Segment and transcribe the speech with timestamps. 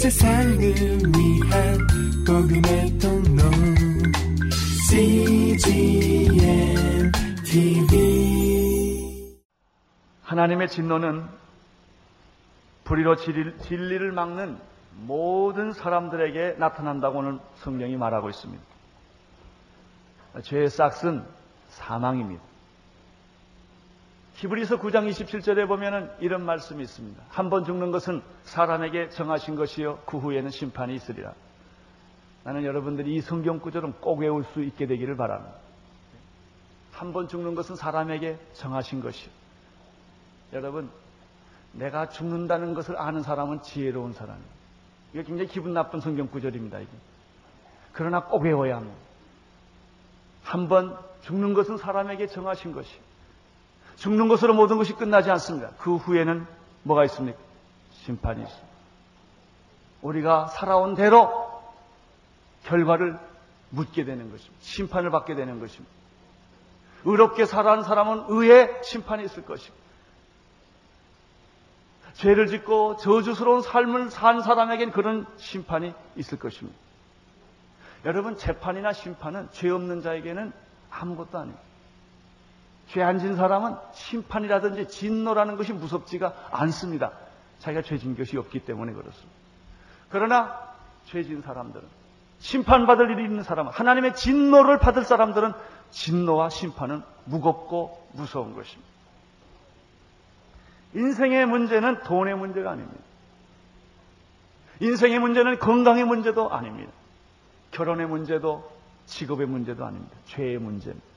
[0.00, 1.78] 세상을 위한
[2.26, 3.42] 복음의 통로
[4.88, 6.32] CGM
[7.44, 9.36] TV
[10.22, 11.22] 하나님의 진노는
[12.84, 14.56] 불의로 진리를 막는
[15.02, 18.64] 모든 사람들에게 나타난다고는 성경이 말하고 있습니다.
[20.42, 21.26] 죄의 싹은
[21.68, 22.49] 사망입니다.
[24.40, 27.22] 히브리서 9장 27절에 보면 이런 말씀이 있습니다.
[27.28, 31.34] 한 번 죽는 것은 사람에게 정하신 것이요 그 후에는 심판이 있으리라.
[32.44, 35.56] 나는 여러분들이 이 성경 구절은 꼭 외울 수 있게 되기를 바랍니다.
[36.92, 39.30] 한 번 죽는 것은 사람에게 정하신 것이요.
[40.54, 40.90] 여러분,
[41.72, 44.48] 내가 죽는다는 것을 아는 사람은 지혜로운 사람이에요.
[45.12, 46.78] 이게 굉장히 기분 나쁜 성경 구절입니다.
[46.78, 46.90] 이게.
[47.92, 48.96] 그러나 꼭 외워야 합니다.
[50.44, 52.90] 한 번 죽는 것은 사람에게 정하신 것이.
[54.00, 55.70] 죽는 것으로 모든 것이 끝나지 않습니다.
[55.78, 56.46] 그 후에는
[56.84, 57.38] 뭐가 있습니까?
[57.92, 58.68] 심판이 있습니다.
[60.00, 61.30] 우리가 살아온 대로
[62.64, 63.18] 결과를
[63.68, 64.56] 묻게 되는 것입니다.
[64.60, 65.94] 심판을 받게 되는 것입니다.
[67.04, 69.78] 의롭게 살아온 사람은 의의 심판이 있을 것입니다.
[72.14, 76.78] 죄를 짓고 저주스러운 삶을 산 사람에겐 그런 심판이 있을 것입니다.
[78.06, 80.52] 여러분, 재판이나 심판은 죄 없는 자에게는
[80.90, 81.69] 아무것도 아닙니다.
[82.92, 87.12] 죄 안 진 사람은 심판이라든지 진노라는 것이 무섭지가 않습니다.
[87.60, 89.30] 자기가 죄진 것이 없기 때문에 그렇습니다.
[90.08, 90.58] 그러나
[91.06, 91.86] 죄진 사람들은
[92.40, 95.52] 심판받을 일이 있는 사람은 하나님의 진노를 받을 사람들은
[95.90, 98.88] 진노와 심판은 무겁고 무서운 것입니다.
[100.94, 102.98] 인생의 문제는 돈의 문제가 아닙니다.
[104.80, 106.90] 인생의 문제는 건강의 문제도 아닙니다.
[107.70, 108.68] 결혼의 문제도
[109.06, 110.16] 직업의 문제도 아닙니다.
[110.26, 111.09] 죄의 문제입니다.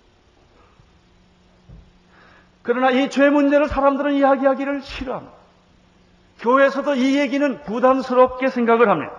[2.64, 5.34] 그러나 이 죄 문제를 사람들은 이야기하기를 싫어합니다.
[6.40, 9.14] 교회에서도 이 얘기는 부담스럽게 생각을 합니다.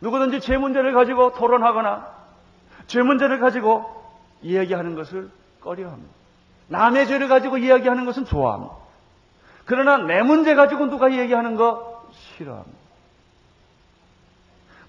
[0.00, 2.06] 누구든지 죄 문제를 가지고 토론하거나
[2.86, 4.04] 죄 문제를 가지고
[4.42, 6.12] 이야기하는 것을 꺼려합니다.
[6.68, 8.74] 남의 죄를 가지고 이야기하는 것은 좋아합니다.
[9.64, 12.78] 그러나 내 문제 가지고 누가 얘기하는 거 싫어합니다.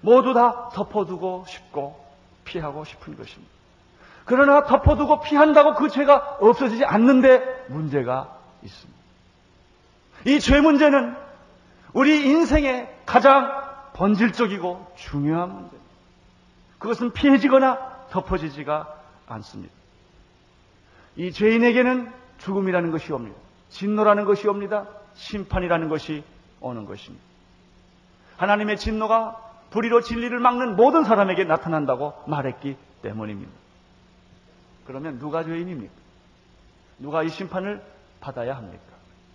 [0.00, 1.98] 모두 다 덮어두고 싶고
[2.44, 3.57] 피하고 싶은 것입니다.
[4.28, 8.98] 그러나 덮어두고 피한다고 그 죄가 없어지지 않는데 문제가 있습니다.
[10.26, 11.16] 이 죄 문제는
[11.94, 13.50] 우리 인생의 가장
[13.94, 15.84] 본질적이고 중요한 문제입니다.
[16.78, 18.94] 그것은 피해지거나 덮어지지가
[19.28, 19.72] 않습니다.
[21.16, 23.36] 이 죄인에게는 죽음이라는 것이 옵니다.
[23.70, 24.86] 진노라는 것이 옵니다.
[25.14, 26.22] 심판이라는 것이
[26.60, 27.24] 오는 것입니다.
[28.36, 29.36] 하나님의 진노가
[29.70, 33.50] 불의로 진리를 막는 모든 사람에게 나타난다고 말했기 때문입니다.
[34.88, 35.92] 그러면 누가 죄인입니까?
[36.98, 37.84] 누가 이 심판을
[38.20, 38.82] 받아야 합니까?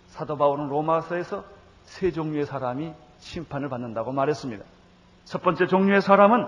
[0.08, 1.44] 사도 바울은 로마서에서
[1.84, 4.64] 세 종류의 사람이 심판을 받는다고 말했습니다.
[5.24, 6.46] 첫 번째 종류의 사람은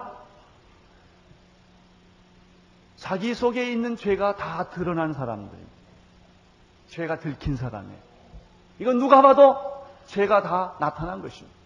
[2.96, 5.72] 자기 속에 있는 죄가 다 드러난 사람들입니다.
[6.88, 8.00] 죄가 들킨 사람이에요.
[8.80, 11.56] 이건 누가 봐도 죄가 다 나타난 것입니다.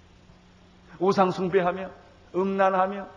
[0.99, 1.91] 우상숭배하며
[2.35, 3.09] 음란하며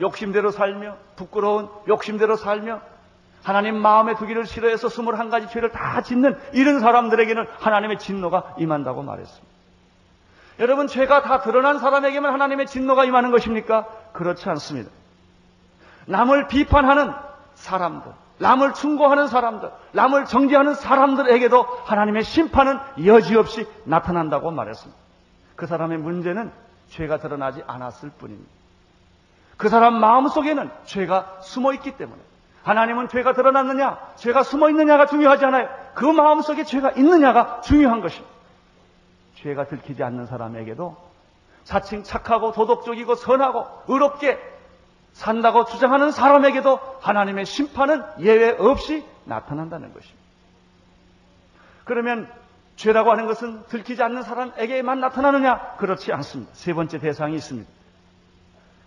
[0.00, 2.80] 욕심대로 살며 부끄러운 욕심대로 살며
[3.42, 9.50] 하나님 마음에 두기를 싫어해서 스물한 가지 죄를 다 짓는 이런 사람들에게는 하나님의 진노가 임한다고 말했습니다.
[10.60, 13.86] 여러분 죄가 다 드러난 사람에게만 하나님의 진노가 임하는 것입니까?
[14.12, 14.90] 그렇지 않습니다.
[16.06, 17.12] 남을 비판하는
[17.54, 25.00] 사람들, 남을 충고하는 사람들, 남을 정죄하는 사람들에게도 하나님의 심판은 여지없이 나타난다고 말했습니다.
[25.56, 26.52] 그 사람의 문제는
[26.90, 28.50] 죄가 드러나지 않았을 뿐입니다.
[29.56, 32.20] 그 사람 마음 속에는 죄가 숨어 있기 때문에
[32.62, 35.68] 하나님은 죄가 드러났느냐, 죄가 숨어 있느냐가 중요하지 않아요.
[35.94, 38.30] 그 마음 속에 죄가 있느냐가 중요한 것입니다.
[39.36, 40.96] 죄가 들키지 않는 사람에게도
[41.64, 44.38] 자칭 착하고 도덕적이고 선하고 의롭게
[45.12, 50.20] 산다고 주장하는 사람에게도 하나님의 심판은 예외 없이 나타난다는 것입니다.
[51.84, 52.30] 그러면
[52.76, 55.76] 죄라고 하는 것은 들키지 않는 사람에게만 나타나느냐?
[55.76, 56.52] 그렇지 않습니다.
[56.54, 57.68] 세 번째 대상이 있습니다.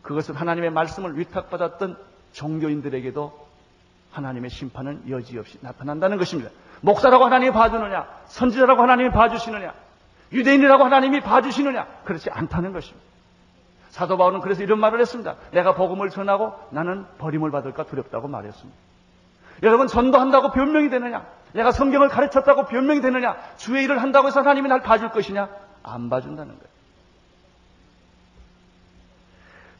[0.01, 1.97] 그것은 하나님의 말씀을 위탁받았던
[2.31, 3.47] 종교인들에게도
[4.13, 6.51] 하나님의 심판은 여지없이 나타난다는 것입니다.
[6.81, 8.07] 목사라고 하나님이 봐주느냐?
[8.25, 9.73] 선지자라고 하나님이 봐주시느냐?
[10.31, 11.85] 유대인이라고 하나님이 봐주시느냐?
[12.05, 13.03] 그렇지 않다는 것입니다.
[13.89, 15.35] 사도 바울은 그래서 이런 말을 했습니다.
[15.51, 18.79] 내가 복음을 전하고 나는 버림을 받을까 두렵다고 말했습니다.
[19.61, 21.25] 여러분 전도한다고 변명이 되느냐?
[21.53, 23.37] 내가 성경을 가르쳤다고 변명이 되느냐?
[23.57, 25.47] 주의 일을 한다고 해서 하나님이 날 봐줄 것이냐?
[25.83, 26.73] 안 봐준다는 거예요.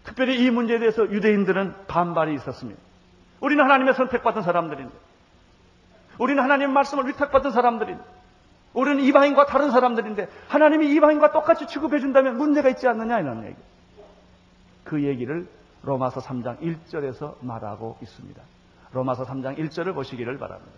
[0.04, 2.80] 특별히 이 문제에 대해서 유대인들은 반발이 있었습니다.
[3.44, 4.94] 우리는 하나님의 선택받은 사람들인데,
[6.18, 8.02] 우리는 하나님의 말씀을 위탁받은 사람들인데,
[8.74, 13.56] 우리는 이방인과 다른 사람들인데 하나님이 이방인과 똑같이 취급해 준다면 문제가 있지 않느냐 이런 얘기.
[14.86, 15.46] 그 얘기를
[15.84, 18.42] 로마서 3장 1절에서 말하고 있습니다.
[18.94, 20.72] 로마서 3장 1절을 보시기를 바랍니다.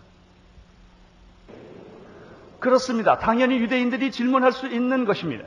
[2.58, 3.18] 그렇습니다.
[3.18, 5.44] 당연히 유대인들이 질문할 수 있는 것입니다.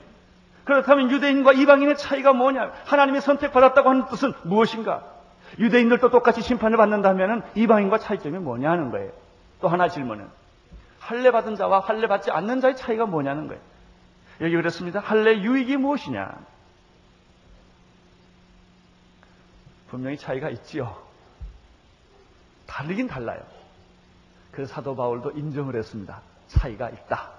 [0.63, 2.71] 그렇다면 유대인과 이방인의 차이가 뭐냐?
[2.85, 5.18] 하나님이 선택받았다고 하는 뜻은 무엇인가?
[5.57, 9.11] 유대인들도 똑같이 심판을 받는다면 이방인과 차이점이 뭐냐 하는 거예요.
[9.61, 10.27] 또 하나 질문은
[10.99, 13.61] 할례 받은 자와 할례 받지 않는 자의 차이가 뭐냐는 거예요.
[14.41, 14.99] 여기 그랬습니다.
[14.99, 16.37] 할례 유익이 무엇이냐?
[19.89, 20.95] 분명히 차이가 있지요.
[22.67, 23.41] 다르긴 달라요.
[24.51, 26.21] 그래서 사도 바울도 인정을 했습니다.
[26.47, 27.31] 차이가 있다.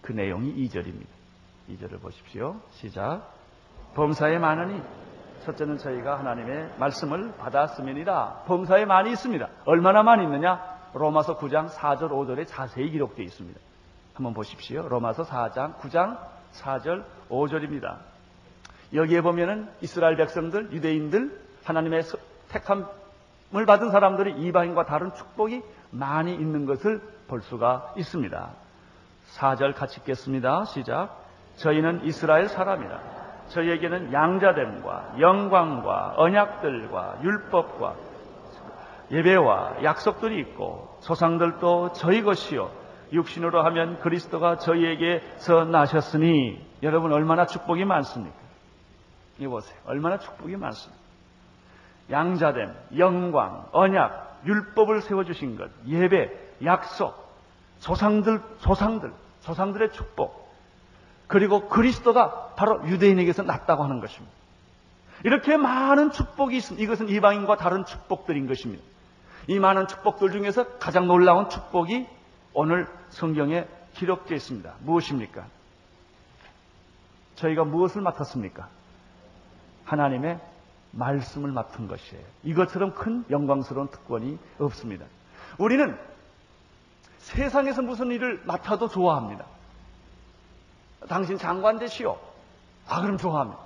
[0.00, 1.06] 그 내용이 2절입니다.
[1.70, 2.60] 2절을 보십시오.
[2.72, 3.34] 시작.
[3.94, 4.80] 범사에 많으니
[5.44, 8.44] 첫째는 저희가 하나님의 말씀을 받았음이니라.
[8.46, 9.48] 범사에 많이 있습니다.
[9.64, 10.78] 얼마나 많이 있느냐?
[10.94, 13.58] 로마서 9장 4절 5절에 자세히 기록되어 있습니다.
[14.14, 14.88] 한번 보십시오.
[14.88, 16.18] 로마서 4장 9장
[16.54, 17.96] 4절 5절입니다.
[18.94, 22.02] 여기에 보면은 이스라엘 백성들, 유대인들, 하나님의
[22.48, 28.50] 택함을 받은 사람들이 이방인과 다른 축복이 많이 있는 것을 볼 수가 있습니다.
[29.36, 30.64] 4절 같이 읽겠습니다.
[30.64, 31.24] 시작.
[31.56, 33.17] 저희는 이스라엘 사람이라.
[33.48, 37.94] 저희에게는 양자됨과 영광과 언약들과 율법과
[39.10, 42.70] 예배와 약속들이 있고 조상들도 저희 것이요
[43.12, 48.36] 육신으로 하면 그리스도가 저희에게서 나셨으니 여러분 얼마나 축복이 많습니까?
[49.38, 49.78] 이 보세요.
[49.86, 51.02] 얼마나 축복이 많습니까?
[52.10, 56.30] 양자됨, 영광, 언약, 율법을 세워주신 것, 예배,
[56.64, 57.14] 약속,
[57.80, 60.37] 조상들, 조상들, 조상들의 축복,
[61.28, 64.34] 그리고 그리스도가 바로 유대인에게서 났다고 하는 것입니다.
[65.24, 66.82] 이렇게 많은 축복이 있습니다.
[66.82, 68.82] 이것은 이방인과 다른 축복들인 것입니다.
[69.46, 72.06] 이 많은 축복들 중에서 가장 놀라운 축복이
[72.54, 74.74] 오늘 성경에 기록되어 있습니다.
[74.80, 75.46] 무엇입니까?
[77.36, 78.68] 저희가 무엇을 맡았습니까?
[79.84, 80.40] 하나님의
[80.92, 82.24] 말씀을 맡은 것이에요.
[82.44, 85.04] 이것처럼 큰 영광스러운 특권이 없습니다.
[85.58, 85.98] 우리는
[87.18, 89.44] 세상에서 무슨 일을 맡아도 좋아합니다.
[91.06, 92.18] 당신 장관 되시오.
[92.88, 93.60] 아, 그럼 좋아합니다.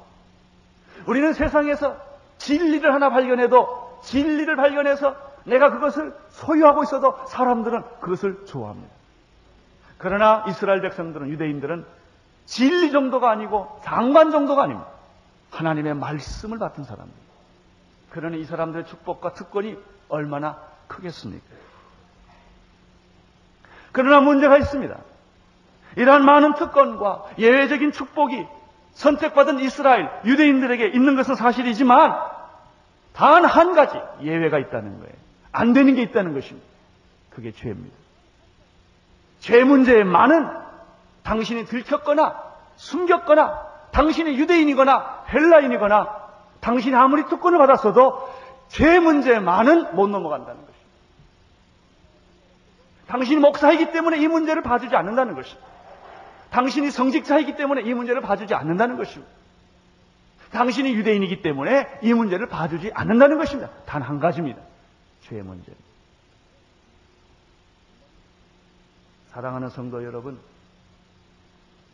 [1.07, 1.97] 우리는 세상에서
[2.39, 8.93] 진리를 하나 발견해도 진리를 발견해서 내가 그것을 소유하고 있어도 사람들은 그것을 좋아합니다.
[9.99, 11.87] 그러나 이스라엘 백성들은 유대인들은
[12.47, 14.89] 진리 정도가 아니고 장관 정도가 아닙니다.
[15.53, 17.13] 하나님의 말씀을 받은 사람들.
[18.11, 19.79] 그러니 이 사람들의 축복과 특권이
[20.09, 20.59] 얼마나
[20.89, 21.45] 크겠습니까?
[23.93, 24.97] 그러나 문제가 있습니다.
[25.97, 28.47] 이러한 많은 특권과 예외적인 축복이
[28.95, 32.15] 선택받은 이스라엘 유대인들에게 있는 것은 사실이지만
[33.15, 35.13] 단 한 가지 예외가 있다는 거예요.
[35.53, 36.67] 안 되는 게 있다는 것입니다.
[37.31, 37.95] 그게 죄입니다.
[39.41, 40.49] 죄 문제의 많은
[41.25, 42.43] 당신이 들켰거나
[42.77, 46.23] 숨겼거나 당신이 유대인이거나 헬라인이거나
[46.61, 48.33] 당신이 아무리 특권을 받았어도
[48.69, 50.73] 죄 문제의 많은 못 넘어간다는 것입니다.
[53.09, 55.67] 당신이 목사이기 때문에 이 문제를 봐주지 않는다는 것입니다.
[56.53, 59.33] 당신이 성직자이기 때문에 이 문제를 봐주지 않는다는 것입니다.
[60.51, 63.71] 당신이 유대인이기 때문에 이 문제를 봐주지 않는다는 것입니다.
[63.87, 64.61] 단 한 가지입니다.
[65.23, 65.73] 죄의 문제.
[69.31, 70.39] 사랑하는 성도 여러분,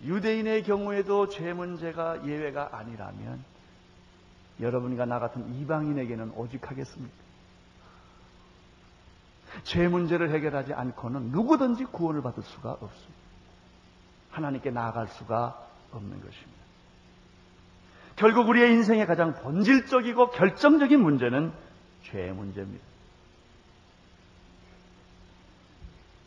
[0.02, 3.44] 유대인의 경우에도 죄 문제가 예외가 아니라면
[4.60, 7.14] 여러분과 나 같은 이방인에게는 오직 하겠습니까?
[9.62, 13.17] 죄 문제를 해결하지 않고는 누구든지 구원을 받을 수가 없습니다.
[14.38, 15.58] 하나님께 나아갈 수가
[15.92, 16.58] 없는 것입니다.
[18.16, 21.52] 결국 우리의 인생의 가장 본질적이고 결정적인 문제는
[22.04, 22.84] 죄의 문제입니다.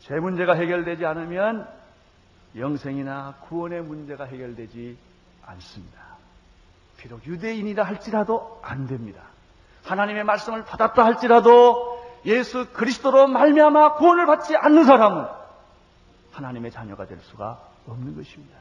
[0.00, 1.68] 죄 문제가 해결되지 않으면
[2.56, 4.98] 영생이나 구원의 문제가 해결되지
[5.46, 6.00] 않습니다.
[6.98, 9.22] 비록 유대인이라 할지라도 안 됩니다.
[9.84, 15.26] 하나님의 말씀을 받았다 할지라도 예수 그리스도로 말미암아 구원을 받지 않는 사람은
[16.32, 18.58] 하나님의 자녀가 될 수가 없는 것입니다.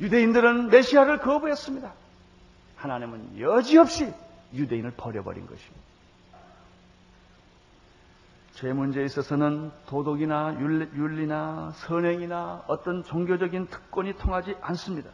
[0.00, 1.92] 유대인들은 메시아를 거부했습니다.
[2.76, 4.12] 하나님은 여지없이
[4.52, 5.86] 유대인을 버려버린 것입니다.
[8.52, 15.10] 죄 문제에 있어서는 도덕이나 윤리나 선행이나 어떤 종교적인 특권이 통하지 않습니다.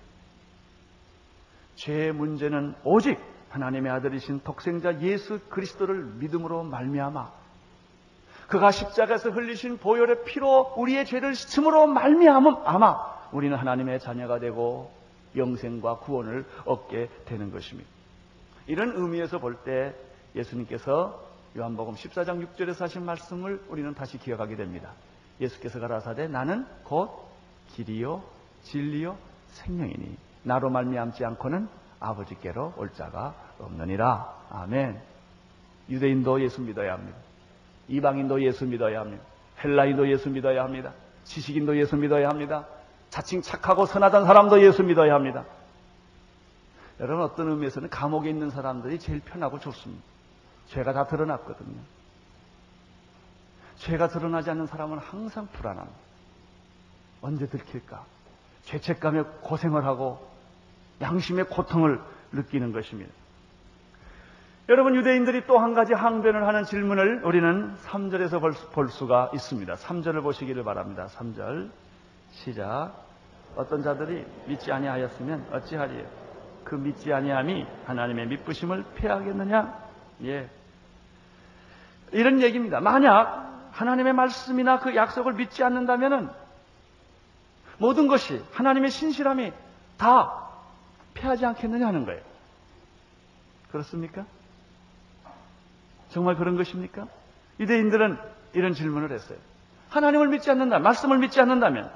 [1.74, 7.41] 죄의 문제는 오직 하나님의 아들이신 독생자 예수 그리스도를 믿음으로 말미암아
[8.52, 12.98] 그가 십자가에서 흘리신 보혈의 피로 우리의 죄를 씻음으로 말미암음 아마
[13.32, 14.92] 우리는 하나님의 자녀가 되고
[15.34, 17.88] 영생과 구원을 얻게 되는 것입니다.
[18.66, 19.94] 이런 의미에서 볼 때
[20.34, 21.18] 예수님께서
[21.56, 24.90] 요한복음 14장 6절에서 하신 말씀을 우리는 다시 기억하게 됩니다.
[25.40, 27.10] 예수께서 가라사대 나는 곧
[27.68, 28.22] 길이요
[28.64, 29.16] 진리요
[29.46, 34.46] 생명이니 나로 말미암지 않고는 아버지께로 올 자가 없느니라.
[34.50, 35.00] 아멘.
[35.88, 37.16] 유대인도 예수 믿어야 합니다.
[37.88, 39.22] 이방인도 예수 믿어야 합니다.
[39.62, 40.92] 헬라인도 예수 믿어야 합니다.
[41.24, 42.66] 지식인도 예수 믿어야 합니다.
[43.10, 45.44] 자칭 착하고 선하던 사람도 예수 믿어야 합니다.
[47.00, 50.02] 여러분 어떤 의미에서는 감옥에 있는 사람들이 제일 편하고 좋습니다.
[50.68, 51.78] 죄가 다 드러났거든요.
[53.76, 55.98] 죄가 드러나지 않는 사람은 항상 불안합니다.
[57.20, 58.04] 언제 들킬까?
[58.64, 60.28] 죄책감에 고생을 하고
[61.00, 62.00] 양심의 고통을
[62.32, 63.12] 느끼는 것입니다.
[64.72, 69.74] 여러분 유대인들이 또 한 가지 항변을 하는 질문을 우리는 3절에서 볼, 볼 수가 있습니다.
[69.74, 71.08] 3절을 보시기를 바랍니다.
[71.14, 71.70] 3절
[72.30, 72.94] 시작
[73.54, 76.06] 어떤 자들이 믿지 아니하였으면 어찌하리요
[76.64, 79.78] 그 믿지 아니함이 하나님의 믿부심을 패하겠느냐
[80.24, 80.48] 예
[82.12, 82.80] 이런 얘기입니다.
[82.80, 86.30] 만약 하나님의 말씀이나 그 약속을 믿지 않는다면은
[87.76, 89.52] 모든 것이 하나님의 신실함이
[89.98, 90.48] 다
[91.12, 92.22] 패하지 않겠느냐 하는 거예요.
[93.70, 94.24] 그렇습니까?
[96.12, 97.08] 정말 그런 것입니까?
[97.58, 98.18] 유대인들은
[98.54, 99.38] 이런 질문을 했어요.
[99.88, 101.90] 하나님을 믿지 않는다, 말씀을 믿지 않는다면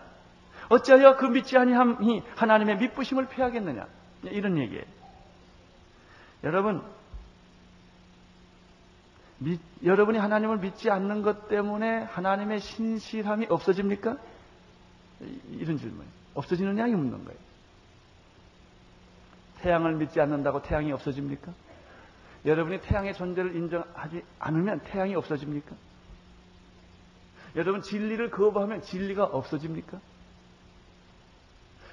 [0.69, 3.87] 어찌하여 그 믿지 아니함이 하나님의 믿부심을 피하겠느냐?
[4.25, 4.85] 이런 얘기예요.
[6.45, 6.83] 여러분,
[9.39, 14.17] 믿, 여러분이 하나님을 믿지 않는 것 때문에 하나님의 신실함이 없어집니까?
[15.51, 16.05] 이런 질문.
[16.35, 16.87] 없어지느냐?
[16.89, 17.39] 이 묻는 거예요.
[19.61, 21.53] 태양을 믿지 않는다고 태양이 없어집니까?
[22.47, 25.75] 여러분이 태양의 존재를 인정하지 않으면 태양이 없어집니까?
[27.57, 29.99] 여러분 진리를 거부하면 진리가 없어집니까?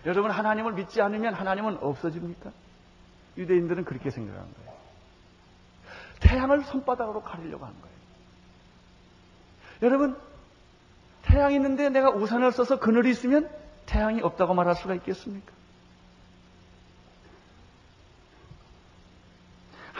[0.06, 2.52] 여러분 하나님을 믿지 않으면 하나님은 없어집니까?
[3.38, 4.74] 유대인들은 그렇게 생각한 거예요.
[6.20, 7.94] 태양을 손바닥으로 가리려고 하는 거예요.
[9.82, 10.18] 여러분
[11.24, 13.50] 태양이 있는데 내가 우산을 써서 그늘이 있으면
[13.86, 15.53] 태양이 없다고 말할 수가 있겠습니까?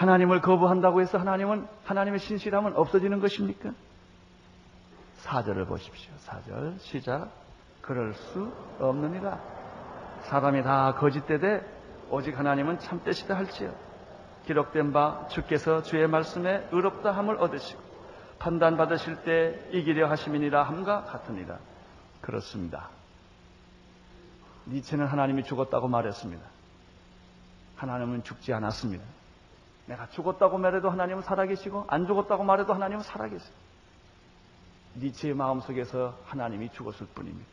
[0.04, 3.72] 하나님을 거부한다고 해서 하나님은 하나님의 신실함은 없어지는 것입니까?
[5.24, 6.12] 4절을 보십시오.
[6.26, 7.32] 4절 시작.
[7.82, 9.40] 그럴 수 없느니라.
[10.24, 11.62] 사람이 다 거짓되되
[12.10, 13.74] 오직 하나님은 참되시다 할지요.
[14.46, 17.82] 기록된 바 주께서 주의 말씀에 의롭다 함을 얻으시고
[18.40, 21.58] 판단 받으실 때 이기려 하심이니라 함과 같으니라.
[22.20, 22.90] 그렇습니다.
[24.68, 26.44] 니체는 하나님이 죽었다고 말했습니다.
[27.78, 29.04] 하나님은 죽지 않았습니다.
[29.86, 33.54] 내가 죽었다고 말해도 하나님은 살아계시고 안 죽었다고 말해도 하나님은 살아계세요.
[34.96, 37.48] 니체의 마음속에서 하나님이 죽었을 뿐입니다.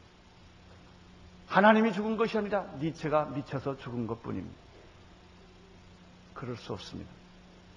[1.48, 4.56] 하나님이 죽은 것이 아니라 니체가 미쳐서 죽은 것 뿐입니다.
[6.34, 7.10] 그럴 수 없습니다.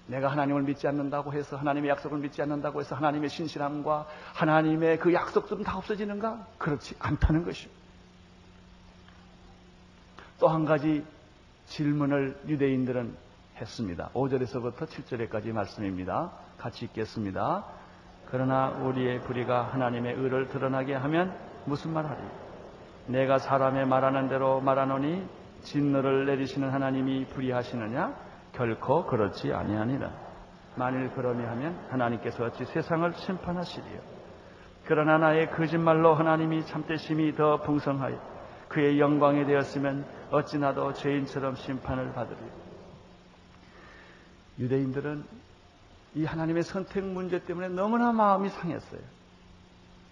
[0.06, 5.64] 내가 하나님을 믿지 않는다고 해서 하나님의 약속을 믿지 않는다고 해서 하나님의 신실함과 하나님의 그 약속들은
[5.64, 6.46] 다 없어지는가?
[6.58, 7.82] 그렇지 않다는 것입니다.
[10.38, 11.04] 또 한 가지
[11.66, 13.16] 질문을 유대인들은
[13.64, 14.10] 했습니다.
[14.14, 16.30] 5절에서부터 7절에까지 말씀입니다.
[16.58, 17.64] 같이 읽겠습니다.
[18.30, 22.20] 그러나 우리의 불의가 하나님의 의를 드러나게 하면 무슨 말하리?
[23.06, 25.26] 내가 사람의 말하는 대로 말하노니
[25.62, 28.14] 진노를 내리시는 하나님이 불의하시느냐?
[28.52, 30.10] 결코 그렇지 아니하니라.
[30.76, 34.00] 만일 그러니 하면 하나님께서 어찌 세상을 심판하시리요.
[34.86, 38.18] 그러나 나의 거짓말로 하나님이 참되심이 더 풍성하여
[38.68, 42.63] 그의 영광이 되었으면 어찌 나도 죄인처럼 심판을 받으리요.
[44.58, 45.24] 유대인들은
[46.14, 49.00] 이 하나님의 선택 문제 때문에 너무나 마음이 상했어요.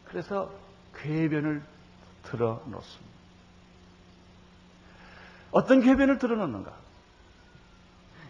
[0.04, 0.52] 그래서
[0.96, 1.62] 궤변을
[2.24, 3.12] 들어 놓습니다.
[5.52, 6.72] 어떤 궤변을 들어 놓는가?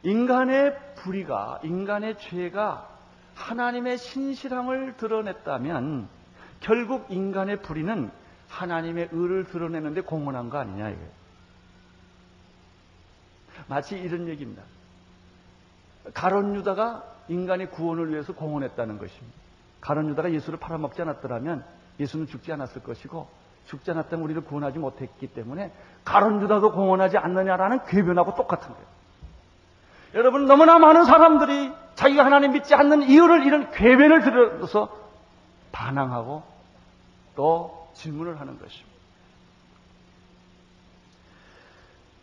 [0.02, 2.88] 인간의 불의가, 인간의 죄가
[3.34, 6.08] 하나님의 신실함을 드러냈다면
[6.60, 8.10] 결국 인간의 불의는
[8.48, 11.10] 하나님의 의를 드러내는데 공헌한 거 아니냐 이거예요.
[13.68, 14.62] 마치 이런 얘기입니다.
[16.14, 19.38] 가론 유다가 인간의 구원을 위해서 공헌했다는 것입니다.
[19.80, 21.64] 가론 유다가 예수를 팔아먹지 않았더라면
[22.00, 23.28] 예수는 죽지 않았을 것이고
[23.66, 25.72] 죽지 않았다면 우리를 구원하지 못했기 때문에
[26.04, 28.86] 가론 유다도 공헌하지 않느냐라는 궤변하고 똑같은 거예요.
[30.14, 34.88] 여러분 너무나 많은 사람들이 자기가 하나님 믿지 않는 이유를 이런 궤변을 들어서
[35.70, 36.42] 반항하고
[37.34, 38.92] 또 질문을 하는 것입니다.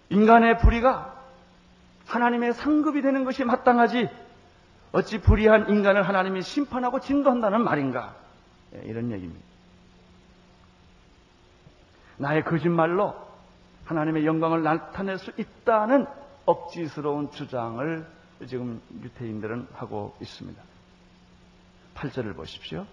[0.09, 1.18] 인간의 불의가
[2.09, 4.09] 하나님의 상급이 되는 것이 마땅하지
[4.91, 8.15] 어찌 불의한 인간을 하나님이 심판하고 진도한다는 말인가?
[8.75, 9.45] 예, 이런 얘기입니다.
[12.17, 13.15] 나의 거짓말로
[13.85, 16.05] 하나님의 영광을 나타낼 수 있다는
[16.45, 18.05] 억지스러운 주장을
[18.47, 20.61] 지금 유태인들은 하고 있습니다.
[21.95, 22.85] 8절을 보십시오.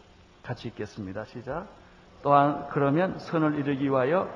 [0.42, 1.25] 같이 읽겠습니다.
[1.25, 1.66] 시작.
[2.23, 4.28] 또한 그러면 선을 이루기 위하여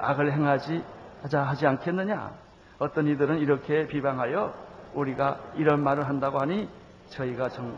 [0.00, 0.84] 악을 행하지
[1.22, 2.47] 하자 하지 않겠느냐?
[2.78, 4.54] 어떤 이들은 이렇게 비방하여
[4.94, 6.68] 우리가 이런 말을 한다고 하니
[7.10, 7.76] 저희가 정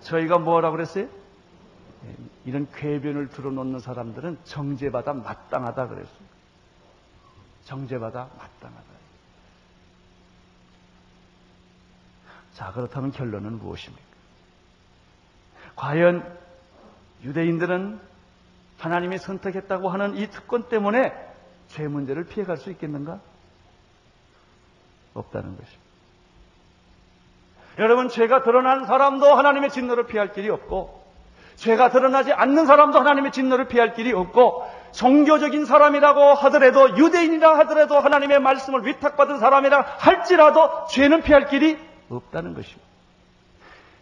[0.00, 1.04] 저희가 뭐라고 그랬어요?
[1.04, 6.34] 예, 이런 궤변을 들어놓는 사람들은 정죄받아 마땅하다 그랬어요.
[7.64, 8.94] 정죄받아 마땅하다.
[12.52, 14.04] 자, 그렇다면 결론은 무엇입니까?
[15.74, 16.38] 과연
[17.24, 17.98] 유대인들은
[18.78, 21.12] 하나님이 선택했다고 하는 이 특권 때문에
[21.68, 23.20] 죄 문제를 피해갈 수 있겠는가?
[25.14, 25.84] 없다는 것입니다.
[27.78, 31.02] 여러분, 죄가 드러난 사람도 하나님의 진노를 피할 길이 없고,
[31.56, 38.40] 죄가 드러나지 않는 사람도 하나님의 진노를 피할 길이 없고, 종교적인 사람이라고 하더라도, 유대인이라 하더라도, 하나님의
[38.40, 41.78] 말씀을 위탁받은 사람이라 할지라도, 죄는 피할 길이
[42.10, 42.84] 없다는 것입니다.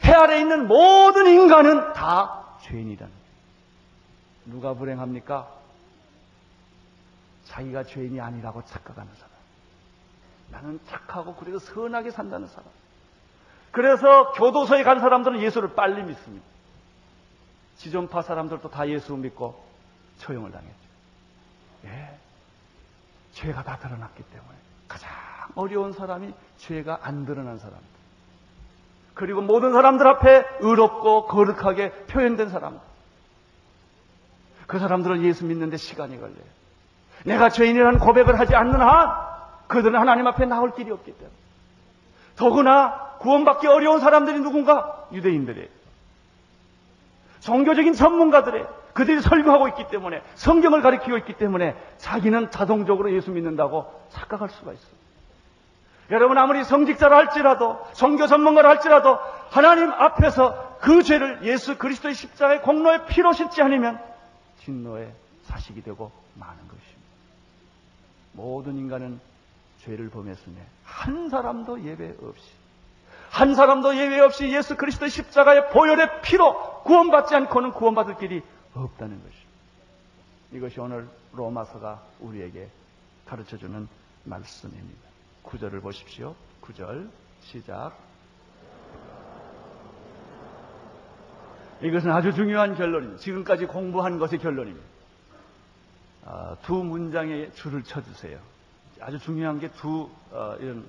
[0.05, 3.23] 해 아래 있는 모든 인간은 다 죄인이라는 거예요.
[4.47, 5.49] 누가 불행합니까?
[7.45, 9.32] 자기가 죄인이 아니라고 착각하는 사람.
[10.53, 12.65] 나는 착하고 그래도 선하게 산다는 사람.
[13.73, 16.45] 그래서 교도소에 간 사람들은 예수를 빨리 믿습니다.
[17.79, 19.65] 지존파 사람들도 다 예수 믿고
[20.19, 20.77] 처형을 당했죠.
[21.87, 22.19] 예.
[23.33, 25.11] 죄가 다 드러났기 때문에 가장
[25.55, 27.83] 어려운 사람이 죄가 안 드러난 사람들.
[29.15, 32.81] 그리고 모든 사람들 앞에 의롭고 거룩하게 표현된 사람들.
[34.67, 36.45] 그 사람들은 예수 믿는데 시간이 걸려요.
[37.25, 39.32] 내가 죄인이라는 고백을 하지 않는 한
[39.73, 41.35] 그들은 하나님 앞에 나올 길이 없기 때문에.
[42.37, 45.07] 더구나 구원받기 어려운 사람들이 누군가?
[45.13, 45.69] 유대인들이.
[47.41, 54.51] 종교적인 전문가들이 그들이 설교하고 있기 때문에 성경을 가리키고 있기 때문에 자기는 자동적으로 예수 믿는다고 착각할
[54.51, 55.03] 수가 있어요.
[56.11, 59.19] 여러분 아무리 성직자라 할지라도 종교 전문가라 할지라도
[59.51, 63.99] 하나님 앞에서 그 죄를 예수 그리스도의 십자가의 공로에 피로 싣지 않으면
[64.59, 65.11] 진노의
[65.45, 67.09] 사식이 되고 마는 것입니다.
[68.33, 69.32] 모든 인간은
[69.85, 72.51] 죄를 범했으며 한 사람도 예외 없이
[73.31, 78.43] 한 사람도 예외 없이 예수 그리스도의 십자가의 보혈의 피로 구원받지 않고는 구원받을 길이
[78.75, 79.49] 없다는 것입니다.
[80.53, 82.69] 이것이 오늘 로마서가 우리에게
[83.27, 83.89] 가르쳐주는
[84.25, 85.01] 말씀입니다.
[85.45, 86.35] 구절을 보십시오.
[86.61, 87.09] 구절
[87.41, 87.93] 시작.
[91.81, 93.19] 이것은 아주 중요한 결론입니다.
[93.21, 94.87] 지금까지 공부한 것의 결론입니다.
[96.25, 98.52] 어, 두 문장에 줄을 쳐주세요.
[99.05, 100.87] 아주 중요한 게두 어, 이런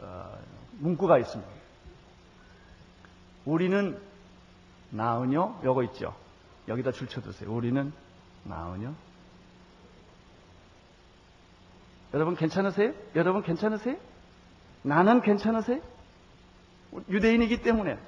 [0.00, 0.38] 어,
[0.78, 1.50] 문구가 있습니다.
[3.44, 4.00] 우리는
[4.90, 6.14] 나으뇨 요거 있죠.
[6.68, 7.52] 여기다 줄 쳐주세요.
[7.52, 7.92] 우리는
[8.44, 8.94] 나으뇨.
[12.14, 12.92] 여러분 괜찮으세요?
[13.16, 13.96] 여러분 괜찮으세요?
[14.82, 15.80] 나는 괜찮으세요?
[17.08, 17.98] 유대인이기 때문에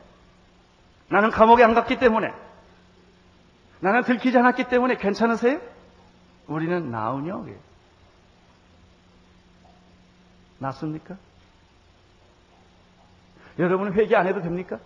[1.09, 2.33] 나는 감옥에 안 갔기 때문에
[3.81, 5.61] 나는 들키지 않았기 때문에 괜찮으세요?
[6.47, 7.47] 우리는 나으뇨?
[10.65, 11.17] 낫습니까?
[13.59, 14.79] 여러분은 회개 안 해도 됩니까?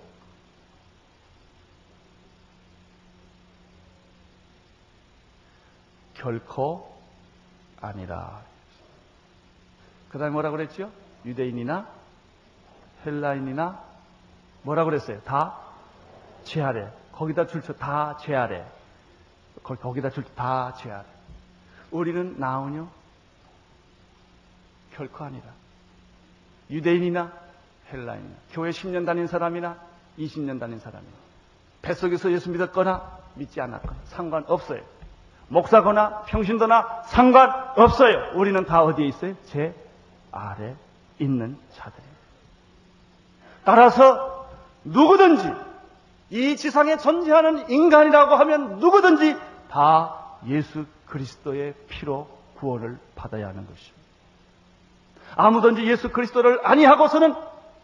[6.15, 7.01] 결코
[7.81, 8.43] 아니라.
[10.11, 10.91] 그 다음에 뭐라 그랬죠?
[11.25, 11.89] 유대인이나
[13.07, 13.85] 헬라인이나
[14.63, 15.23] 뭐라 그랬어요?
[15.23, 15.57] 다
[16.43, 16.93] 죄아래.
[17.13, 18.67] 거기다 줄쳐 다 죄아래.
[19.63, 21.07] 거기다 줄쳐 다 죄아래.
[21.93, 22.89] 우리는 나오뇨?
[24.93, 25.47] 결코 아니라.
[26.71, 27.33] 유대인이나
[27.93, 29.77] 헬라인이나 교회 10년 다닌 사람이나
[30.19, 31.13] 20년 다닌 사람이나
[31.83, 34.83] 뱃속에서 예수 믿었거나 믿지 않았거나 상관없어요.
[35.49, 38.33] 목사거나 평신도나 상관없어요.
[38.35, 39.35] 우리는 다 어디에 있어요?
[39.47, 39.75] 제
[40.31, 40.75] 아래
[41.19, 42.19] 있는 자들입니다.
[43.65, 44.49] 따라서
[44.85, 45.51] 누구든지
[46.31, 49.37] 이 지상에 존재하는 인간이라고 하면 누구든지
[49.71, 50.15] 다
[50.47, 53.98] 예수 그리스도의 피로 구원을 받아야 하는 것입니다.
[55.37, 57.35] 아무든지 예수 그리스도를 아니하고서는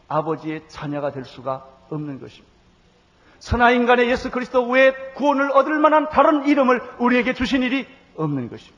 [0.08, 2.52] 아버지의 자녀가 될 수가 없는 것입니다.
[3.38, 8.76] 선하 인간의 예수 그리스도 외에 구원을 얻을 만한 다른 이름을 우리에게 주신 일이 없는 것입니다.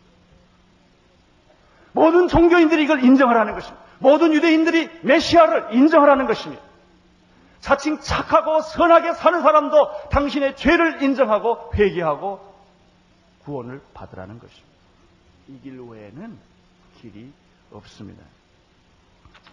[1.93, 3.83] 모든 종교인들이 이걸 인정하라는 것입니다.
[3.99, 6.63] 모든 유대인들이 메시아를 인정하라는 것입니다.
[7.61, 12.55] 자칭 착하고 선하게 사는 사람도 당신의 죄를 인정하고 회개하고
[13.45, 14.67] 구원을 받으라는 것입니다.
[15.49, 16.37] 이 길 외에는
[17.01, 17.33] 길이
[17.73, 18.23] 없습니다.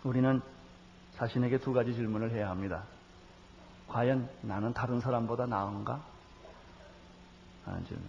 [0.03, 0.41] 우리는
[1.15, 2.83] 자신에게 두 가지 질문을 해야 합니다.
[3.87, 6.03] 과연 나는 다른 사람보다 나은가?
[7.65, 8.07] 하는 질문.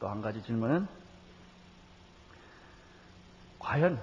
[0.00, 0.86] 또 한 가지 질문은
[3.58, 4.00] 과연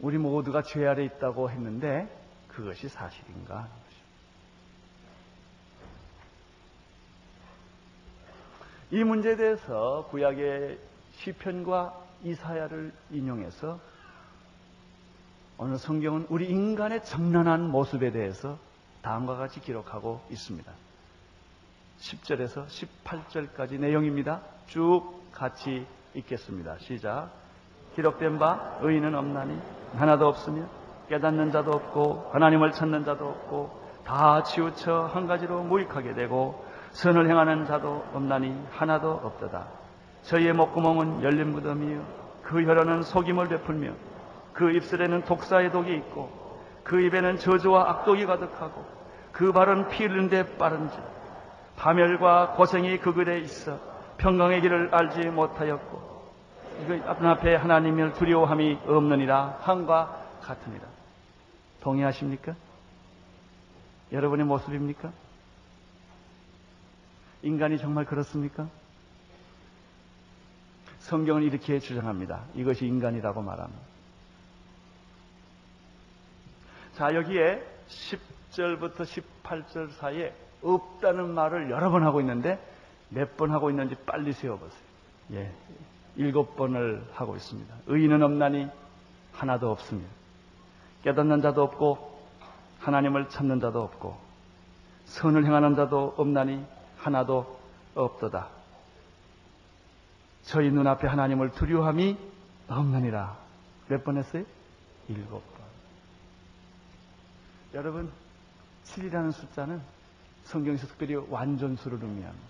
[0.00, 2.08] 우리 모두가 죄 아래 있다고 했는데
[2.48, 3.68] 그것이 사실인가?
[8.90, 10.78] 이 문제에 대해서 구약의
[11.16, 13.78] 시편과 이사야를 인용해서
[15.60, 18.56] 오늘 성경은 우리 인간의 정난한 모습에 대해서
[19.02, 20.70] 다음과 같이 기록하고 있습니다.
[21.98, 24.40] 10절에서 18절까지 내용입니다.
[24.68, 26.78] 쭉 같이 읽겠습니다.
[26.78, 27.30] 시작.
[27.96, 29.60] 기록된 바 의인은 없나니
[29.96, 30.64] 하나도 없으며
[31.08, 37.66] 깨닫는 자도 없고 하나님을 찾는 자도 없고 다 치우쳐 한 가지로 무익하게 되고 선을 행하는
[37.66, 39.66] 자도 없나니 하나도 없도다.
[40.22, 42.04] 저희의 목구멍은 열린 무덤이요
[42.44, 43.90] 그 혀로는 속임을 베풀며
[44.52, 46.30] 그 입술에는 독사의 독이 있고
[46.84, 48.84] 그 입에는 저주와 악독이 가득하고
[49.32, 50.96] 그 발은 피 흘린 데 빠른지
[51.76, 53.78] 파멸과 고생이 그 글에 있어
[54.18, 56.08] 평강의 길을 알지 못하였고
[56.84, 60.84] 이거 앞에 하나님을 두려워함이 없느니라 한과 같으니라.
[61.80, 62.54] 동의하십니까?
[64.12, 65.12] 여러분의 모습입니까?
[67.42, 68.68] 인간이 정말 그렇습니까?
[71.00, 72.44] 성경은 이렇게 주장합니다.
[72.54, 73.87] 이것이 인간이라고 말합니다.
[76.98, 82.58] 자, 여기에 10절부터 18절 사이에 없다는 말을 여러 번 하고 있는데
[83.10, 84.80] 몇 번 하고 있는지 빨리 세워보세요.
[85.34, 85.52] 예.
[86.16, 87.72] 일곱 번을 하고 있습니다.
[87.86, 88.66] 의인은 없나니
[89.32, 90.10] 하나도 없습니다.
[91.04, 92.18] 깨닫는 자도 없고
[92.80, 94.18] 하나님을 찾는 자도 없고
[95.04, 96.64] 선을 행하는 자도 없나니
[96.96, 97.60] 하나도
[97.94, 98.48] 없도다.
[100.42, 102.16] 저희 눈앞에 하나님을 두려워함이
[102.68, 103.36] 없느니라.
[103.86, 104.42] 몇 번 했어요?
[105.08, 105.57] 일곱 번.
[107.74, 108.10] 여러분,
[108.84, 109.80] 7이라는 숫자는
[110.44, 112.48] 성경에서 특별히 완전수를 의미합니다.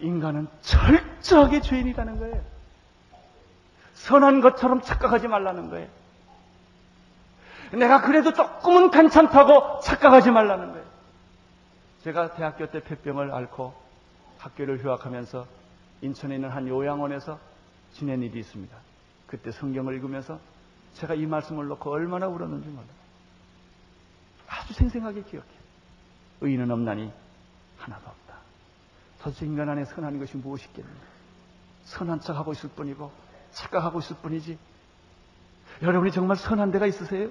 [0.00, 2.44] 인간은 철저하게 죄인이라는 거예요.
[3.94, 5.88] 선한 것처럼 착각하지 말라는 거예요.
[7.72, 10.86] 내가 그래도 조금은 괜찮다고 착각하지 말라는 거예요.
[12.02, 13.74] 제가 대학교 때 폐병을 앓고
[14.38, 15.46] 학교를 휴학하면서
[16.00, 17.38] 인천에 있는 한 요양원에서
[17.94, 18.76] 지낸 일이 있습니다.
[19.26, 20.38] 그때 성경을 읽으면서
[20.94, 22.97] 제가 이 말씀을 놓고 얼마나 울었는지 몰라요.
[24.78, 25.58] 생생하게 기억해요.
[26.40, 27.12] 의인은 없나니
[27.78, 28.34] 하나도 없다.
[29.20, 31.00] 도대체 인간 안에 선한 것이 무엇이겠는가?
[31.84, 33.10] 선한 척 하고 있을 뿐이고
[33.50, 34.58] 착각하고 있을 뿐이지.
[35.82, 37.30] 여러분이 정말 선한 데가 있으세요?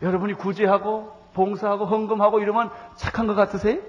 [0.00, 3.80] 여러분이 구제하고 봉사하고 헌금하고 이러면 착한 것 같으세요?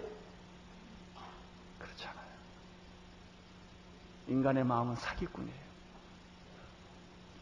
[1.79, 2.27] 그렇지 않아요.
[4.27, 5.69] 인간의 마음은 사기꾼이에요.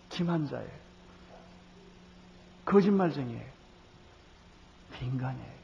[0.10, 0.88] 기만자예요.
[2.66, 3.57] 거짓말쟁이에요.
[5.06, 5.58] 인간이에요.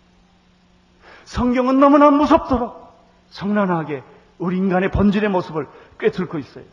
[1.26, 2.94] 성경은 너무나 무섭도록
[3.30, 4.04] 성난하게
[4.40, 5.68] 우리 인간의 본질의 모습을
[6.00, 6.66] 꿰뚫고 있어요.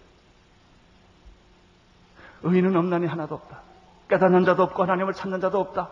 [2.42, 3.60] 의인은 없나니 하나도 없다.
[4.08, 5.88] 깨닫는 자도 없고 하나님을 찾는 자도 없다.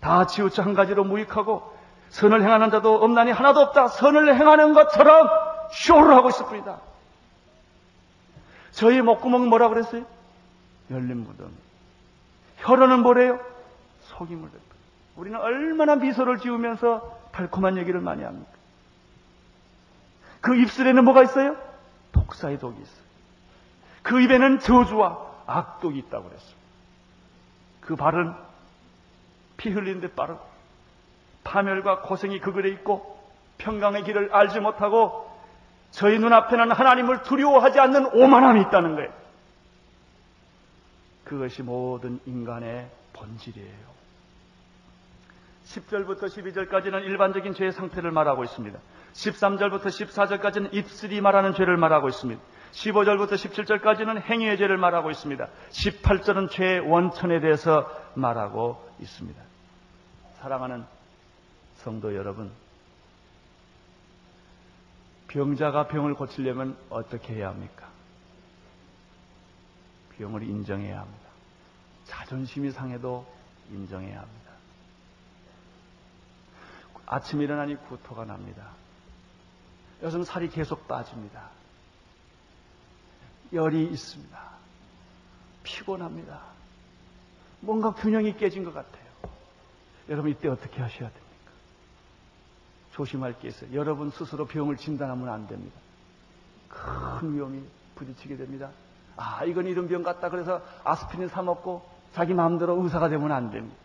[0.00, 1.74] 다 치우쳐 한 가지로 무익하고
[2.10, 3.88] 선을 행하는 자도 없나니 하나도 없다.
[3.88, 5.28] 선을 행하는 것처럼
[5.72, 6.80] 쇼를 하고 있을 뿐이다.
[8.72, 10.04] 저희 목구멍 뭐라 그랬어요?
[10.90, 11.50] 열린 무덤.
[12.58, 13.40] 혀로는 뭐래요?
[14.02, 14.75] 속임을 뱉고.
[15.16, 18.50] 우리는 얼마나 미소를 지으면서 달콤한 얘기를 많이 합니까?
[20.40, 21.56] 그 입술에는 뭐가 있어요?
[22.12, 23.06] 독사의 독이 있어요.
[24.02, 26.56] 그 입에는 저주와 악독이 있다고 그랬어요.
[27.80, 28.34] 그 발은
[29.56, 30.40] 피 흘린 듯 빠르고
[31.44, 33.18] 파멸과 고생이 그 글에 있고
[33.58, 35.30] 평강의 길을 알지 못하고
[35.92, 39.12] 저희 눈앞에는 하나님을 두려워하지 않는 오만함이 있다는 거예요.
[41.24, 43.95] 그것이 모든 인간의 본질이에요.
[45.66, 48.78] 10절부터 12절까지는 일반적인 죄의 상태를 말하고 있습니다.
[49.12, 52.40] 13절부터 14절까지는 입술이 말하는 죄를 말하고 있습니다.
[52.72, 55.48] 15절부터 17절까지는 행위의 죄를 말하고 있습니다.
[55.70, 59.40] 18절은 죄의 원천에 대해서 말하고 있습니다.
[60.40, 60.84] 사랑하는
[61.76, 62.50] 성도 여러분,
[65.28, 67.88] 병자가 병을 고치려면 어떻게 해야 합니까?
[70.18, 71.26] 병을 인정해야 합니다.
[72.04, 73.26] 자존심이 상해도
[73.70, 74.45] 인정해야 합니다.
[77.06, 78.70] 아침 일어나니 구토가 납니다.
[80.02, 81.50] 요즘 살이 계속 빠집니다.
[83.52, 84.38] 열이 있습니다.
[85.62, 86.40] 피곤합니다.
[87.60, 89.06] 뭔가 균형이 깨진 것 같아요.
[90.08, 91.52] 여러분 이때 어떻게 하셔야 됩니까?
[92.92, 93.72] 조심할 게 있어요.
[93.74, 95.76] 여러분 스스로 병을 진단하면 안 됩니다.
[96.68, 97.62] 큰 위험이
[97.94, 98.70] 부딪히게 됩니다.
[99.16, 100.28] 아, 이건 이런 병 같다.
[100.28, 103.76] 그래서 아스피린 사먹고 자기 마음대로 의사가 되면 안 됩니다.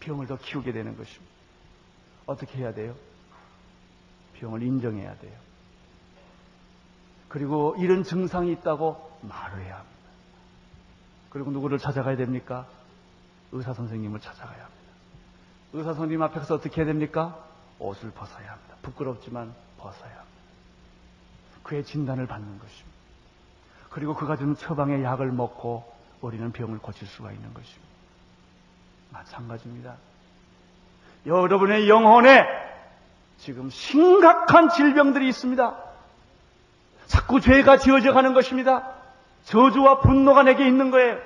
[0.00, 1.39] 병을 더 키우게 되는 것입니다.
[2.30, 2.94] 어떻게 해야 돼요?
[4.34, 5.32] 병을 인정해야 돼요.
[7.28, 10.00] 그리고 이런 증상이 있다고 말을 해야 합니다.
[11.30, 12.66] 그리고 누구를 찾아가야 됩니까?
[13.52, 14.80] 의사 선생님을 찾아가야 합니다.
[15.72, 17.44] 의사 선생님 앞에 서 어떻게 해야 됩니까?
[17.78, 18.76] 옷을 벗어야 합니다.
[18.82, 20.40] 부끄럽지만 벗어야 합니다.
[21.62, 22.90] 그의 진단을 받는 것입니다.
[23.90, 27.88] 그리고 그가 주는 처방의 약을 먹고 우리는 병을 고칠 수가 있는 것입니다.
[29.10, 29.96] 마찬가지입니다.
[31.26, 32.46] 여러분의 영혼에
[33.38, 35.76] 지금 심각한 질병들이 있습니다.
[37.06, 38.92] 자꾸 죄가 지어져 가는 것입니다.
[39.44, 41.18] 저주와 분노가 내게 있는 거예요.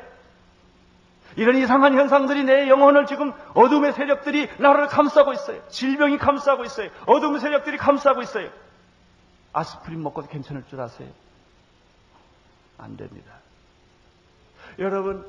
[1.37, 5.66] 이런 이상한 현상들이 내 영혼을 지금 어둠의 세력들이 나를 감싸고 있어요.
[5.68, 6.90] 질병이 감싸고 있어요.
[7.07, 8.50] 어둠의 세력들이 감싸고 있어요.
[9.52, 11.09] 아스프린 먹고도 괜찮을 줄 아세요?
[12.78, 13.33] 안 됩니다.
[14.78, 15.26] 여러분,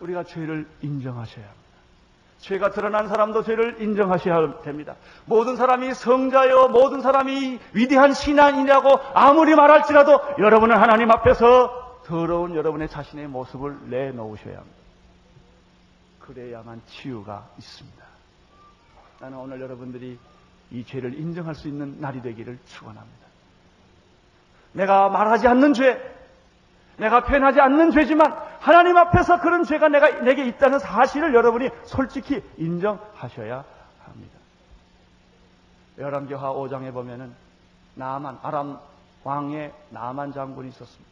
[0.00, 1.65] 우리가 죄를 인정하셔야 합니다.
[2.38, 4.94] 죄가 드러난 사람도 죄를 인정하셔야 됩니다.
[5.24, 13.26] 모든 사람이 성자요, 모든 사람이 위대한 신앙이라고 아무리 말할지라도 여러분은 하나님 앞에서 더러운 여러분의 자신의
[13.28, 14.76] 모습을 내놓으셔야 합니다.
[16.20, 18.04] 그래야만 치유가 있습니다.
[19.20, 20.18] 나는 오늘 여러분들이
[20.70, 23.26] 이 죄를 인정할 수 있는 날이 되기를 축원합니다.
[24.72, 26.15] 내가 말하지 않는 죄,
[26.98, 33.64] 내가 표현하지 않는 죄지만 하나님 앞에서 그런 죄가 내가 내게 있다는 사실을 여러분이 솔직히 인정하셔야
[34.04, 34.38] 합니다.
[35.98, 37.34] 열왕기하 5장에 보면은
[37.94, 38.78] 나만 아람
[39.24, 41.10] 왕의 나만 장군이 있었습니다.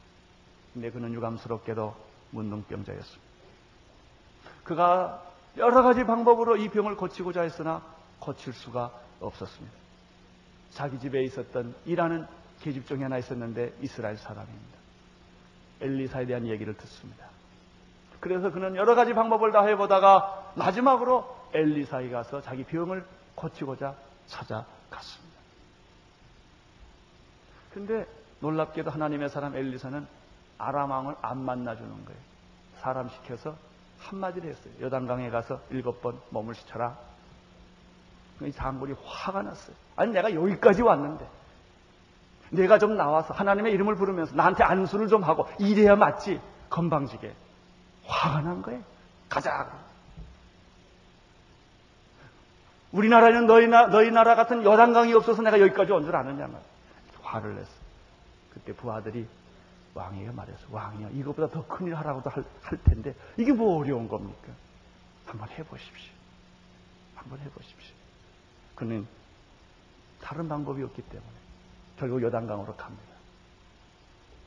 [0.72, 1.94] 근데 그는 유감스럽게도
[2.30, 3.24] 문둥병자였습니다.
[4.64, 5.22] 그가
[5.56, 7.82] 여러 가지 방법으로 이 병을 고치고자 했으나
[8.18, 9.76] 고칠 수가 없었습니다.
[10.70, 12.26] 자기 집에 있었던 일하는
[12.60, 14.83] 계집종이 하나 있었는데 이스라엘 사람입니다.
[15.80, 17.26] 엘리사에 대한 얘기를 듣습니다.
[18.20, 23.94] 그래서 그는 여러 가지 방법을 다 해보다가 마지막으로 엘리사에 가서 자기 병을 고치고자
[24.26, 25.34] 찾아갔습니다.
[27.72, 28.06] 근데
[28.40, 30.06] 놀랍게도 하나님의 사람 엘리사는
[30.58, 32.20] 아람왕을 안 만나주는 거예요.
[32.78, 33.56] 사람 시켜서
[33.98, 34.72] 한마디를 했어요.
[34.80, 36.96] 여단강에 가서 일곱 번 몸을 씻쳐라.
[38.42, 39.74] 이 장군이 화가 났어요.
[39.96, 41.26] 아니 내가 여기까지 왔는데
[42.54, 46.40] 내가 좀 나와서 하나님의 이름을 부르면서 나한테 안수를 좀 하고 이래야 맞지
[46.70, 47.34] 건방지게
[48.06, 48.80] 화가 난 거예요.
[49.28, 49.70] 가자.
[52.92, 56.60] 우리나라는 너희, 나, 너희 나라 같은 여단강이 없어서 내가 여기까지 온 줄 아느냐 말.
[57.22, 57.70] 화를 냈어.
[58.52, 59.26] 그때 부하들이
[59.94, 60.60] 왕이가 말했어.
[60.70, 61.08] 왕이요.
[61.14, 64.48] 이것보다 더 큰 일 하라고도 할, 할 텐데 이게 뭐 어려운 겁니까?
[65.26, 66.12] 한번 해보십시오.
[67.16, 67.94] 한번 해보십시오.
[68.76, 69.06] 그는
[70.20, 71.30] 다른 방법이 없기 때문에
[71.98, 73.14] 결국 여단강으로 갑니다.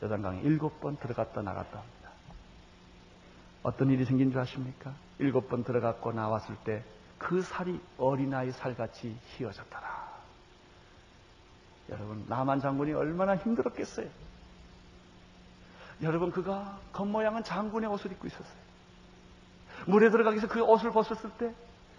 [0.02, 2.10] 여단강에 일곱 번 들어갔다 나갔다 합니다.
[3.64, 4.94] 어떤 일이 생긴 줄 아십니까?
[5.20, 6.84] 일곱 번 들어갔고 나왔을 때
[7.18, 10.08] 그 살이 어린아이 살같이 휘어졌더라.
[11.90, 14.08] 여러분, 남한 장군이 얼마나 힘들었겠어요?
[16.04, 18.68] 여러분, 그가 겉모양은 장군의 옷을 입고 있었어요.
[19.88, 21.54] 물에 들어가기 위해서 그 옷을 벗었을 때,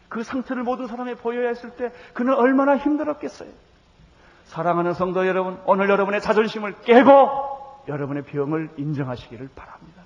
[0.08, 3.50] 그 상처를 모든 사람에 보여야 했을 때, 그는 얼마나 힘들었겠어요.
[4.48, 10.02] 사랑하는 성도 여러분, 오늘 여러분의 자존심을 깨고 여러분의 병을 인정하시기를 바랍니다.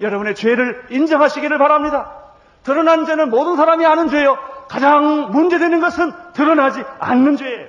[0.00, 2.18] 여러분의 죄를 인정하시기를 바랍니다.
[2.62, 4.38] 드러난 죄는 모든 사람이 아는 죄요.
[4.68, 7.68] 가장 문제되는 것은 드러나지 않는 죄예요.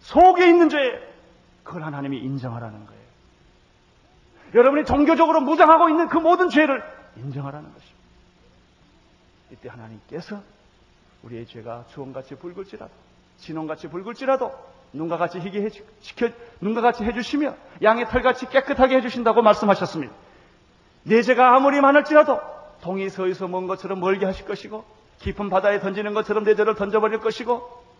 [0.00, 0.98] 속에 있는 죄예요.
[1.62, 3.00] 그걸 하나님이 인정하라는 거예요.
[4.54, 6.82] 여러분이 종교적으로 무장하고 있는 그 모든 죄를
[7.16, 8.00] 인정하라는 것입니다.
[9.50, 10.40] 이때 하나님께서
[11.22, 12.92] 우리의 죄가 주홍같이 붉을지라도
[13.38, 15.68] 진홍같이 붉을지라도 눈과 같이 희게
[16.00, 16.28] 시켜,
[16.60, 20.12] 눈과 같이 해주시며 양의 털같이 깨끗하게 해주신다고 말씀하셨습니다.
[21.04, 22.40] 내 죄가 아무리 많을지라도
[22.82, 24.84] 동이 서에서 먼 것처럼 멀게 하실 것이고
[25.20, 27.90] 깊은 바다에 던지는 것처럼 내 죄를 던져버릴 것이고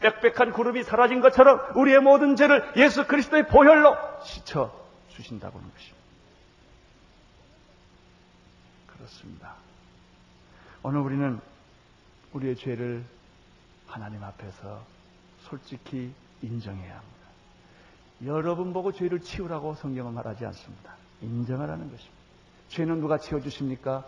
[0.00, 4.72] 빽빽한 구름이 사라진 것처럼 우리의 모든 죄를 예수 그리스도의 보혈로 씻어
[5.08, 5.96] 주신다고 하는 것입니다.
[8.86, 9.54] 그렇습니다.
[10.82, 11.40] 오늘 우리는
[12.32, 13.04] 우리의 죄를
[13.86, 14.82] 하나님 앞에서
[15.40, 17.16] 솔직히 인정해야 합니다.
[18.24, 20.96] 여러분 보고 죄를 치우라고 성경은 말하지 않습니다.
[21.20, 22.16] 인정하라는 것입니다.
[22.68, 24.04] 죄는 누가 치워주십니까?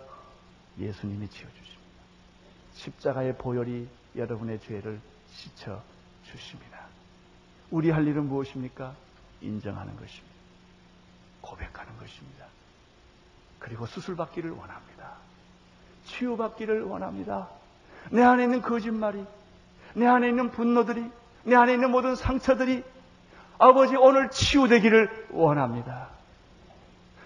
[0.79, 1.79] 예수님이 치워주십니다.
[2.75, 5.83] 십자가의 보혈이 여러분의 죄를 씻어
[6.25, 6.87] 주십니다.
[7.71, 8.95] 우리 할 일은 무엇입니까?
[9.41, 10.37] 인정하는 것입니다.
[11.41, 12.47] 고백하는 것입니다.
[13.59, 15.17] 그리고 수술받기를 원합니다.
[16.05, 17.49] 치유받기를 원합니다.
[18.11, 19.25] 내 안에 있는 거짓말이,
[19.95, 21.11] 내 안에 있는 분노들이,
[21.45, 22.85] 내 안에 있는 모든 상처들이
[23.59, 26.09] 아버지 오늘 치유되기를 원합니다.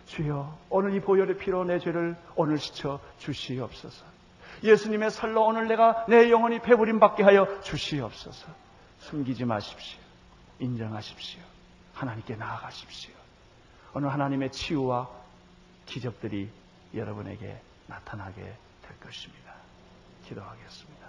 [0.06, 4.04] 주여 오늘 이 보혈의 피로 내 죄를 오늘 씻어 주시옵소서.
[4.62, 8.48] 예수님의 살로 오늘 내가 내 영혼이 배부림 받게 하여 주시옵소서.
[8.98, 9.98] 숨기지 마십시오.
[10.58, 11.40] 인정하십시오.
[11.94, 13.12] 하나님께 나아가십시오.
[13.94, 15.08] 오늘 하나님의 치유와
[15.86, 16.50] 기적들이
[16.94, 19.52] 여러분에게 나타나게 될 것입니다.
[20.26, 21.06] 기도하겠습니다.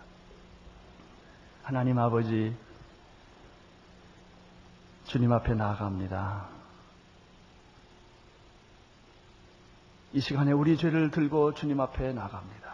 [1.63, 2.55] 하나님 아버지,
[5.05, 6.45] 주님 앞에 나아갑니다.
[10.13, 12.73] 이 시간에 우리 죄를 들고 주님 앞에 나갑니다.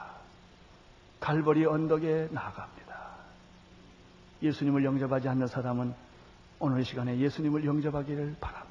[1.20, 3.00] 갈보리 언덕에 나갑니다.
[4.42, 5.94] 예수님을 영접하지 않는 사람은
[6.60, 8.70] 오늘 이 시간에 예수님을 영접하기를 바랍니다.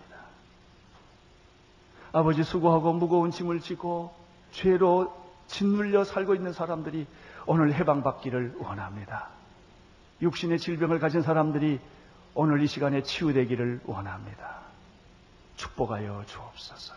[2.12, 4.14] 아버지 수고하고 무거운 짐을 지고
[4.51, 5.14] 죄로
[5.47, 7.07] 짓눌려 살고 있는 사람들이
[7.47, 9.29] 오늘 해방받기를 원합니다.
[10.21, 11.81] 육신의 질병을 가진 사람들이
[12.35, 14.59] 오늘 이 시간에 치유되기를 원합니다.
[15.57, 16.95] 축복하여 주옵소서.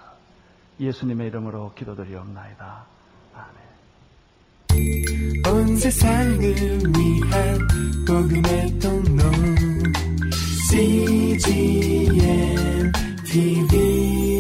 [0.80, 2.86] 예수님의 이름으로 기도드리옵나이다.
[3.34, 3.72] 아멘.
[5.48, 7.68] 온 세상을 위한
[8.08, 9.24] 복음의 통로
[10.70, 12.12] CGM
[13.26, 14.31] TV